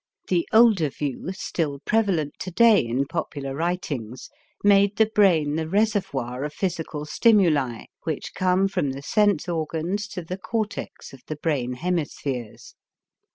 The 0.29 0.47
older 0.51 0.89
view, 0.89 1.29
still 1.33 1.79
prevalent 1.85 2.33
to 2.39 2.49
day 2.49 2.83
in 2.83 3.05
popular 3.05 3.53
writings, 3.53 4.31
made 4.63 4.95
the 4.95 5.05
brain 5.05 5.57
the 5.57 5.69
reservoir 5.69 6.43
of 6.43 6.53
physical 6.55 7.05
stimuli, 7.05 7.83
which 8.01 8.33
come 8.33 8.67
from 8.67 8.89
the 8.93 9.03
sense 9.03 9.47
organs 9.47 10.07
to 10.07 10.23
the 10.23 10.39
cortex 10.39 11.13
of 11.13 11.21
the 11.27 11.35
brain 11.35 11.73
hemispheres. 11.73 12.73